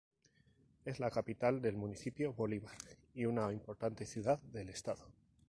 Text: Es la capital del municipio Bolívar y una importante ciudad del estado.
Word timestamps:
Es 0.83 0.99
la 0.99 1.11
capital 1.11 1.61
del 1.61 1.77
municipio 1.77 2.33
Bolívar 2.33 2.73
y 3.13 3.25
una 3.25 3.53
importante 3.53 4.07
ciudad 4.07 4.39
del 4.51 4.69
estado. 4.69 5.05